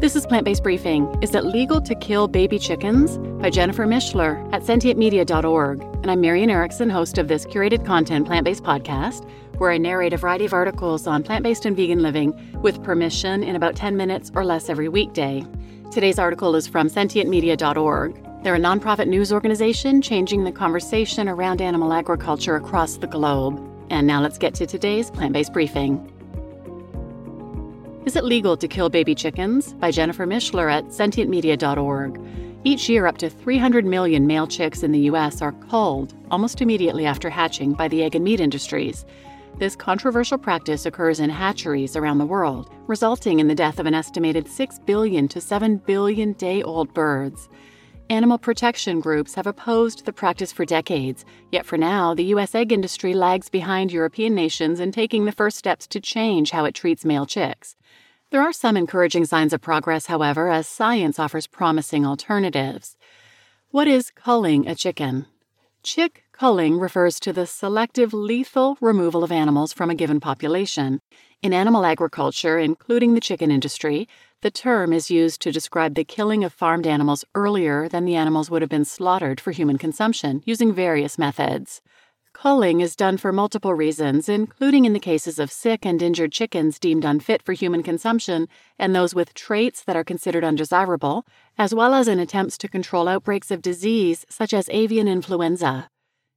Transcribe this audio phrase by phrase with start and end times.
[0.00, 3.18] This is Plant Based Briefing Is It Legal to Kill Baby Chickens?
[3.42, 5.82] by Jennifer Mishler at sentientmedia.org.
[5.82, 9.28] And I'm Marian Erickson, host of this curated content plant based podcast,
[9.58, 12.32] where I narrate a variety of articles on plant based and vegan living
[12.62, 15.44] with permission in about 10 minutes or less every weekday.
[15.90, 18.42] Today's article is from sentientmedia.org.
[18.42, 23.60] They're a nonprofit news organization changing the conversation around animal agriculture across the globe.
[23.90, 26.10] And now let's get to today's plant based briefing.
[28.10, 29.74] Is It Legal to Kill Baby Chickens?
[29.74, 32.20] by Jennifer Mishler at sentientmedia.org.
[32.64, 35.40] Each year, up to 300 million male chicks in the U.S.
[35.40, 39.06] are culled almost immediately after hatching by the egg and meat industries.
[39.58, 43.94] This controversial practice occurs in hatcheries around the world, resulting in the death of an
[43.94, 47.48] estimated 6 billion to 7 billion day old birds.
[48.10, 52.56] Animal protection groups have opposed the practice for decades, yet for now, the U.S.
[52.56, 56.74] egg industry lags behind European nations in taking the first steps to change how it
[56.74, 57.76] treats male chicks.
[58.30, 62.96] There are some encouraging signs of progress, however, as science offers promising alternatives.
[63.72, 65.26] What is culling a chicken?
[65.82, 71.00] Chick culling refers to the selective lethal removal of animals from a given population.
[71.42, 74.06] In animal agriculture, including the chicken industry,
[74.42, 78.48] the term is used to describe the killing of farmed animals earlier than the animals
[78.48, 81.82] would have been slaughtered for human consumption, using various methods.
[82.32, 86.78] Culling is done for multiple reasons, including in the cases of sick and injured chickens
[86.78, 91.26] deemed unfit for human consumption and those with traits that are considered undesirable,
[91.58, 95.90] as well as in attempts to control outbreaks of disease such as avian influenza.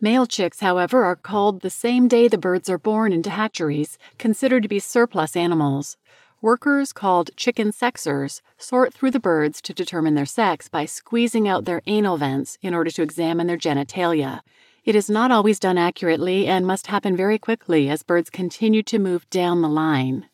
[0.00, 4.64] Male chicks, however, are culled the same day the birds are born into hatcheries, considered
[4.64, 5.96] to be surplus animals.
[6.42, 11.64] Workers called chicken sexers sort through the birds to determine their sex by squeezing out
[11.64, 14.40] their anal vents in order to examine their genitalia.
[14.84, 18.98] It is not always done accurately and must happen very quickly as birds continue to
[18.98, 20.28] move down the line.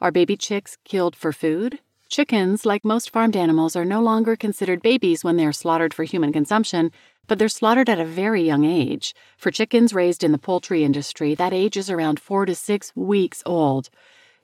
[0.00, 1.80] Are baby chicks killed for food?
[2.08, 6.04] Chickens, like most farmed animals, are no longer considered babies when they are slaughtered for
[6.04, 6.92] human consumption,
[7.26, 9.16] but they're slaughtered at a very young age.
[9.36, 13.42] For chickens raised in the poultry industry, that age is around four to six weeks
[13.44, 13.90] old.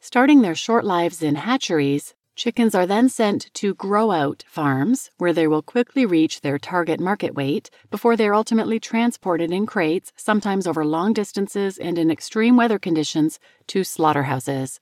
[0.00, 5.32] Starting their short lives in hatcheries, chickens are then sent to grow out farms, where
[5.32, 10.12] they will quickly reach their target market weight before they are ultimately transported in crates,
[10.14, 14.78] sometimes over long distances and in extreme weather conditions, to slaughterhouses.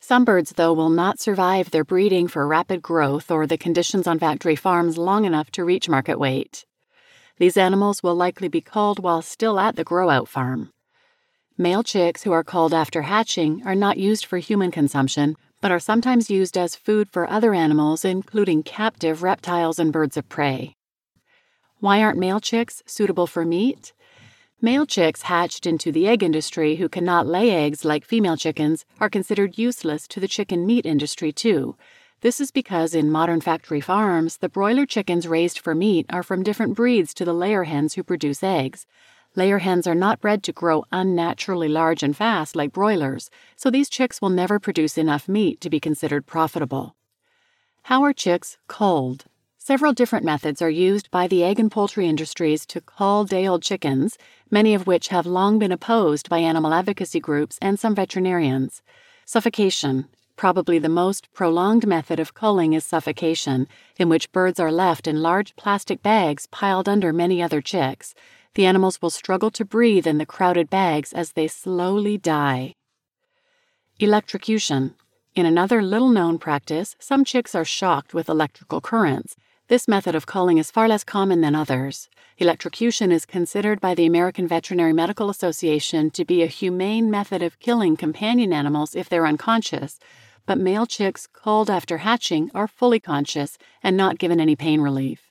[0.00, 4.18] Some birds, though, will not survive their breeding for rapid growth or the conditions on
[4.18, 6.66] factory farms long enough to reach market weight.
[7.38, 10.72] These animals will likely be culled while still at the grow out farm.
[11.56, 15.80] Male chicks who are culled after hatching are not used for human consumption, but are
[15.80, 20.74] sometimes used as food for other animals, including captive reptiles and birds of prey.
[21.78, 23.92] Why aren't male chicks suitable for meat?
[24.60, 29.10] Male chicks hatched into the egg industry who cannot lay eggs like female chickens are
[29.10, 31.76] considered useless to the chicken meat industry, too.
[32.22, 36.42] This is because in modern factory farms, the broiler chickens raised for meat are from
[36.42, 38.86] different breeds to the layer hens who produce eggs.
[39.36, 43.90] Layer hens are not bred to grow unnaturally large and fast like broilers, so these
[43.90, 46.96] chicks will never produce enough meat to be considered profitable.
[47.82, 49.26] How are chicks culled?
[49.58, 53.62] Several different methods are used by the egg and poultry industries to cull day old
[53.62, 54.16] chickens,
[54.50, 58.80] many of which have long been opposed by animal advocacy groups and some veterinarians.
[59.26, 60.06] Suffocation.
[60.36, 63.66] Probably the most prolonged method of culling is suffocation,
[63.98, 68.14] in which birds are left in large plastic bags piled under many other chicks.
[68.56, 72.72] The animals will struggle to breathe in the crowded bags as they slowly die.
[73.98, 74.94] Electrocution.
[75.34, 79.36] In another little known practice, some chicks are shocked with electrical currents.
[79.68, 82.08] This method of culling is far less common than others.
[82.38, 87.60] Electrocution is considered by the American Veterinary Medical Association to be a humane method of
[87.60, 89.98] killing companion animals if they're unconscious,
[90.46, 95.30] but male chicks culled after hatching are fully conscious and not given any pain relief.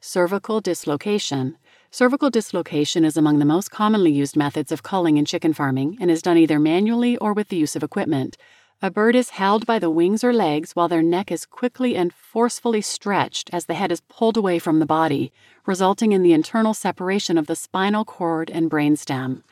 [0.00, 1.56] Cervical dislocation.
[1.96, 6.10] Cervical dislocation is among the most commonly used methods of culling in chicken farming and
[6.10, 8.36] is done either manually or with the use of equipment.
[8.82, 12.12] A bird is held by the wings or legs while their neck is quickly and
[12.12, 15.32] forcefully stretched as the head is pulled away from the body,
[15.64, 19.42] resulting in the internal separation of the spinal cord and brainstem.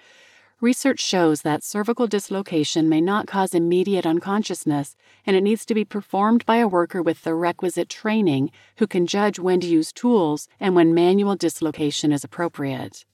[0.64, 4.96] Research shows that cervical dislocation may not cause immediate unconsciousness,
[5.26, 9.06] and it needs to be performed by a worker with the requisite training who can
[9.06, 13.05] judge when to use tools and when manual dislocation is appropriate.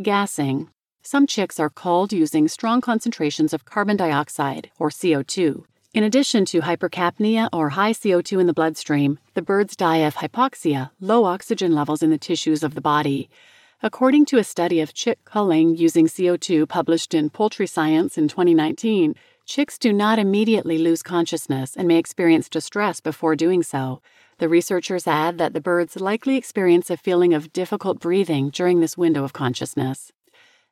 [0.00, 0.70] Gassing
[1.02, 5.64] some chicks are culled using strong concentrations of carbon dioxide, or CO2.
[5.94, 10.92] In addition to hypercapnia or high CO2 in the bloodstream, the birds die of hypoxia,
[11.00, 13.28] low oxygen levels in the tissues of the body.
[13.82, 19.14] According to a study of chick culling using CO2 published in Poultry Science in 2019,
[19.46, 24.02] Chicks do not immediately lose consciousness and may experience distress before doing so.
[24.38, 28.98] The researchers add that the birds likely experience a feeling of difficult breathing during this
[28.98, 30.10] window of consciousness.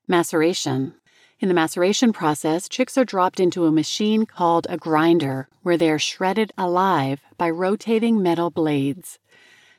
[0.09, 0.95] Maceration.
[1.39, 5.89] In the maceration process, chicks are dropped into a machine called a grinder, where they
[5.89, 9.21] are shredded alive by rotating metal blades.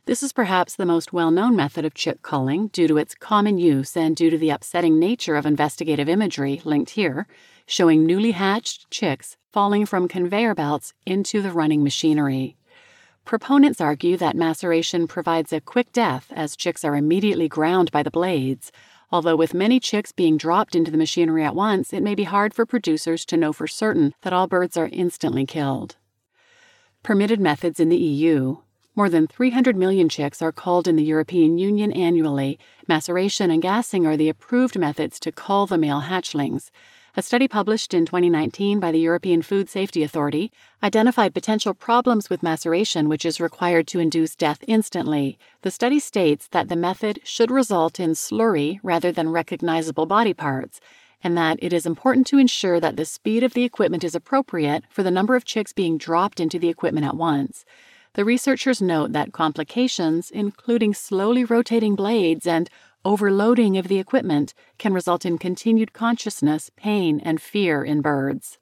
[0.08, 3.58] This is perhaps the most well known method of chick culling due to its common
[3.58, 7.26] use and due to the upsetting nature of investigative imagery linked here,
[7.66, 12.56] showing newly hatched chicks falling from conveyor belts into the running machinery.
[13.26, 18.12] Proponents argue that maceration provides a quick death as chicks are immediately ground by the
[18.12, 18.72] blades,
[19.12, 22.54] although with many chicks being dropped into the machinery at once, it may be hard
[22.54, 25.96] for producers to know for certain that all birds are instantly killed.
[27.02, 28.58] Permitted methods in the EU
[28.96, 32.58] more than 300 million chicks are culled in the European Union annually.
[32.88, 36.72] Maceration and gassing are the approved methods to cull the male hatchlings.
[37.18, 40.52] A study published in 2019 by the European Food Safety Authority
[40.84, 45.38] identified potential problems with maceration, which is required to induce death instantly.
[45.62, 50.82] The study states that the method should result in slurry rather than recognizable body parts,
[51.24, 54.84] and that it is important to ensure that the speed of the equipment is appropriate
[54.90, 57.64] for the number of chicks being dropped into the equipment at once.
[58.16, 62.70] The researchers note that complications, including slowly rotating blades and
[63.04, 68.58] overloading of the equipment, can result in continued consciousness, pain, and fear in birds.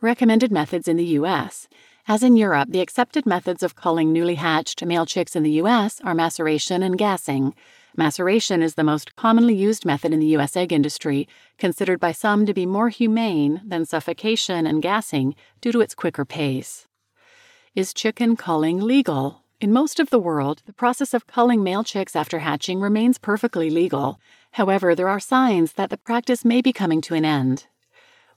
[0.00, 1.66] Recommended methods in the U.S.
[2.06, 6.00] As in Europe, the accepted methods of culling newly hatched male chicks in the U.S.
[6.04, 7.56] are maceration and gassing.
[7.96, 10.56] Maceration is the most commonly used method in the U.S.
[10.56, 11.26] egg industry,
[11.58, 16.24] considered by some to be more humane than suffocation and gassing due to its quicker
[16.24, 16.86] pace.
[17.74, 19.42] Is chicken culling legal?
[19.60, 23.68] In most of the world, the process of culling male chicks after hatching remains perfectly
[23.68, 24.20] legal.
[24.52, 27.66] However, there are signs that the practice may be coming to an end.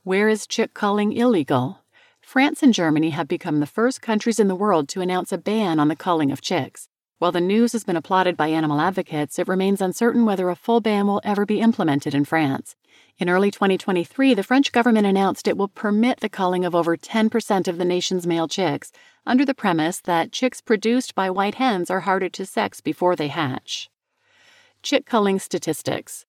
[0.01, 1.83] Where is chick culling illegal?
[2.19, 5.79] France and Germany have become the first countries in the world to announce a ban
[5.79, 6.89] on the culling of chicks.
[7.19, 10.81] While the news has been applauded by animal advocates, it remains uncertain whether a full
[10.81, 12.75] ban will ever be implemented in France.
[13.19, 17.67] In early 2023, the French government announced it will permit the culling of over 10%
[17.67, 18.91] of the nation's male chicks,
[19.25, 23.27] under the premise that chicks produced by white hens are harder to sex before they
[23.27, 23.89] hatch.
[24.83, 26.25] Chick culling statistics.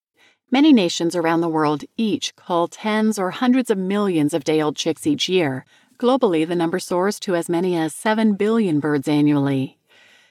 [0.50, 4.76] Many nations around the world each cull tens or hundreds of millions of day old
[4.76, 5.67] chicks each year.
[5.99, 9.78] Globally, the number soars to as many as 7 billion birds annually.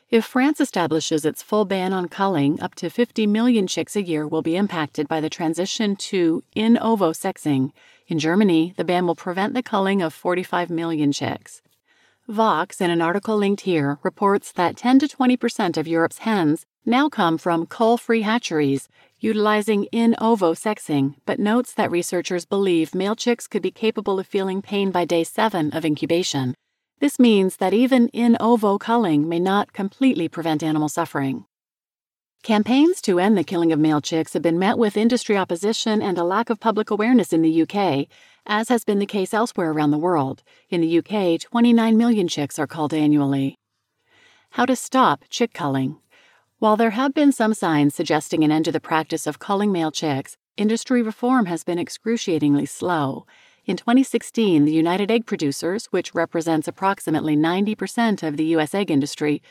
[0.09, 4.25] If France establishes its full ban on culling, up to 50 million chicks a year
[4.25, 7.73] will be impacted by the transition to in ovo sexing.
[8.07, 11.61] In Germany, the ban will prevent the culling of 45 million chicks.
[12.25, 16.65] Vox, in an article linked here, reports that 10 to 20 percent of Europe's hens
[16.85, 18.87] now come from cull free hatcheries,
[19.19, 24.27] utilizing in ovo sexing, but notes that researchers believe male chicks could be capable of
[24.27, 26.55] feeling pain by day 7 of incubation.
[26.99, 31.45] This means that even in ovo culling may not completely prevent animal suffering.
[32.41, 36.17] Campaigns to end the killing of male chicks have been met with industry opposition and
[36.17, 38.07] a lack of public awareness in the UK,
[38.47, 40.41] as has been the case elsewhere around the world.
[40.69, 43.57] In the UK, 29 million chicks are culled annually.
[44.51, 45.97] How to stop chick culling.
[46.57, 49.91] While there have been some signs suggesting an end to the practice of culling male
[49.91, 53.27] chicks, industry reform has been excruciatingly slow.
[53.67, 58.73] In 2016, the United Egg Producers, which represents approximately 90% of the U.S.
[58.73, 59.41] egg industry,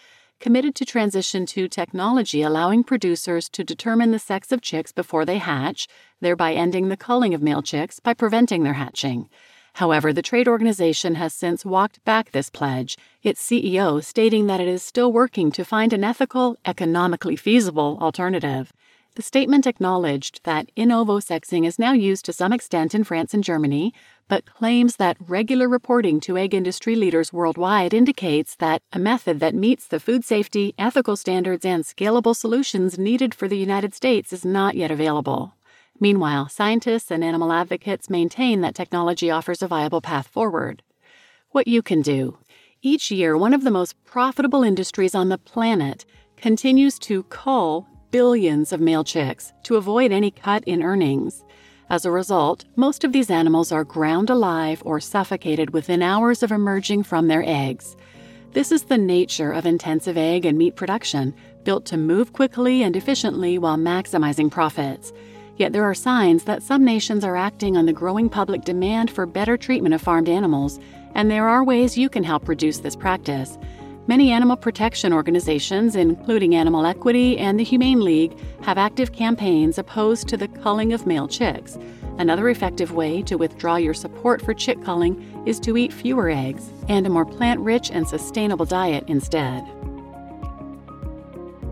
[0.40, 5.36] committed to transition to technology allowing producers to determine the sex of chicks before they
[5.36, 5.86] hatch,
[6.22, 9.28] thereby ending the culling of male chicks by preventing their hatching.
[9.74, 14.68] However, the trade organization has since walked back this pledge, its CEO stating that it
[14.68, 18.72] is still working to find an ethical, economically feasible alternative.
[19.16, 23.32] The statement acknowledged that in ovo sexing is now used to some extent in France
[23.32, 23.94] and Germany,
[24.28, 29.54] but claims that regular reporting to egg industry leaders worldwide indicates that a method that
[29.54, 34.44] meets the food safety, ethical standards, and scalable solutions needed for the United States is
[34.44, 35.54] not yet available.
[35.98, 40.82] Meanwhile, scientists and animal advocates maintain that technology offers a viable path forward.
[41.52, 42.36] What you can do.
[42.82, 46.04] Each year, one of the most profitable industries on the planet
[46.36, 51.44] continues to cull billions of male chicks to avoid any cut in earnings.
[51.90, 56.50] As a result, most of these animals are ground alive or suffocated within hours of
[56.50, 57.94] emerging from their eggs.
[58.52, 62.96] This is the nature of intensive egg and meat production, built to move quickly and
[62.96, 65.12] efficiently while maximizing profits.
[65.58, 69.26] Yet there are signs that some nations are acting on the growing public demand for
[69.26, 70.80] better treatment of farmed animals,
[71.14, 73.58] and there are ways you can help reduce this practice.
[74.08, 80.28] Many animal protection organizations, including Animal Equality and the Humane League, have active campaigns opposed
[80.28, 81.76] to the culling of male chicks.
[82.16, 86.70] Another effective way to withdraw your support for chick culling is to eat fewer eggs
[86.88, 89.66] and a more plant rich and sustainable diet instead.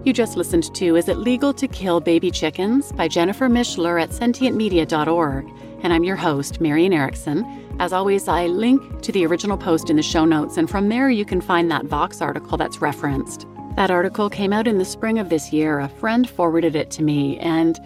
[0.05, 4.11] You just listened to Is It Legal to Kill Baby Chickens by Jennifer Mishler at
[4.11, 5.47] sentientmedia.org,
[5.85, 7.45] and I'm your host, Marian Erickson.
[7.79, 11.11] As always, I link to the original post in the show notes, and from there
[11.11, 13.47] you can find that Vox article that's referenced.
[13.77, 15.81] That article came out in the spring of this year.
[15.81, 17.79] A friend forwarded it to me, and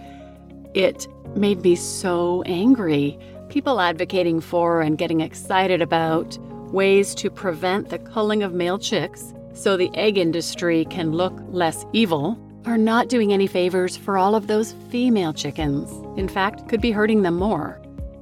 [0.75, 3.19] it made me so angry.
[3.49, 6.38] People advocating for and getting excited about
[6.73, 11.85] ways to prevent the culling of male chicks so the egg industry can look less
[11.93, 15.90] evil, are not doing any favors for all of those female chickens.
[16.17, 17.81] In fact, could be hurting them more.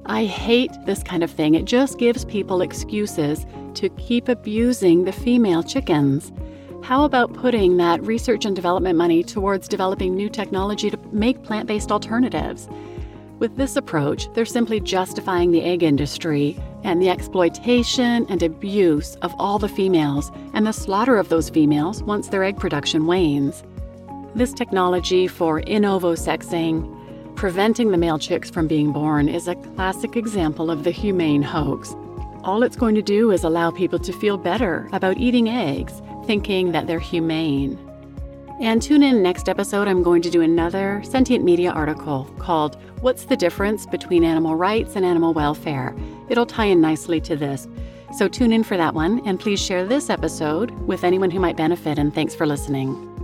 [0.09, 1.55] I hate this kind of thing.
[1.55, 6.31] It just gives people excuses to keep abusing the female chickens.
[6.81, 11.67] How about putting that research and development money towards developing new technology to make plant
[11.67, 12.69] based alternatives?
[13.39, 19.35] With this approach, they're simply justifying the egg industry and the exploitation and abuse of
[19.37, 23.61] all the females and the slaughter of those females once their egg production wanes.
[24.35, 26.96] This technology for in ovo sexing,
[27.37, 31.95] preventing the male chicks from being born, is a classic example of the humane hoax.
[32.43, 36.71] All it's going to do is allow people to feel better about eating eggs, thinking
[36.71, 37.77] that they're humane.
[38.59, 43.25] And tune in next episode, I'm going to do another sentient media article called What's
[43.25, 45.95] the Difference Between Animal Rights and Animal Welfare?
[46.29, 47.67] It'll tie in nicely to this.
[48.17, 51.55] So tune in for that one, and please share this episode with anyone who might
[51.55, 53.16] benefit, and thanks for listening.